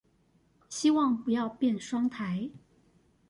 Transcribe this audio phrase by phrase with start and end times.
[0.67, 2.51] 希望不要變雙颱